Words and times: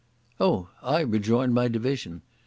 "Oh, 0.39 0.69
I 0.81 1.01
rejoin 1.01 1.53
my 1.53 1.67
division. 1.67 2.23